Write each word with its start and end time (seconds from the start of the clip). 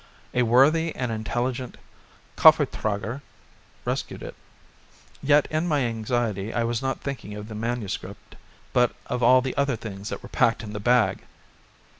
A 0.33 0.41
worthy 0.41 0.95
and 0.95 1.11
intelligent 1.11 1.77
Koffertrager 2.35 3.21
rescued 3.85 4.23
it. 4.23 4.33
Yet 5.21 5.47
in 5.51 5.67
my 5.67 5.81
anxiety 5.81 6.51
I 6.51 6.63
was 6.63 6.81
not 6.81 7.01
thinking 7.01 7.35
of 7.35 7.47
the 7.47 7.53
MS. 7.53 7.99
but 8.73 8.95
of 9.05 9.21
all 9.21 9.41
the 9.43 9.55
other 9.55 9.75
things 9.75 10.09
that 10.09 10.23
were 10.23 10.29
packed 10.29 10.63
in 10.63 10.73
the 10.73 10.79
bag. 10.79 11.19